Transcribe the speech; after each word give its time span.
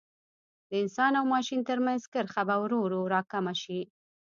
د 0.69 0.71
انسان 0.83 1.11
او 1.19 1.25
ماشین 1.33 1.59
ترمنځ 1.69 2.01
کرښه 2.13 2.43
به 2.47 2.55
ورو 2.61 2.77
ورو 2.81 3.01
را 3.13 3.21
کمه 3.31 3.53
شي. 3.61 3.79